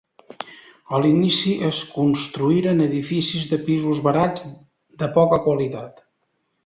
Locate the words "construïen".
1.97-2.81